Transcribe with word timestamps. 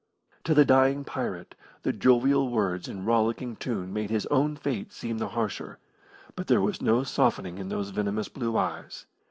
To 0.45 0.55
the 0.55 0.65
dying 0.65 1.03
pirate 1.03 1.53
the 1.83 1.93
jovial 1.93 2.49
words 2.49 2.87
and 2.87 3.05
rollicking 3.05 3.55
tune 3.55 3.93
made 3.93 4.09
his 4.09 4.25
own 4.31 4.55
fate 4.55 4.91
seem 4.91 5.19
the 5.19 5.27
harsher, 5.27 5.77
but 6.35 6.47
there 6.47 6.59
was 6.59 6.81
no 6.81 7.03
softening 7.03 7.59
in 7.59 7.69
those 7.69 7.91
venomous 7.91 8.27
blue 8.27 8.57
eyes. 8.57 9.05